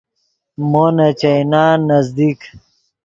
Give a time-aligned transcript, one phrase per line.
[0.69, 2.39] مو نے چائینان نزدیک